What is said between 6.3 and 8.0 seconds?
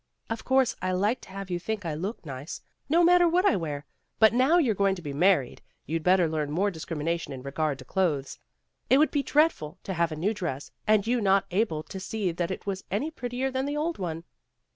more discrimina tion in regard to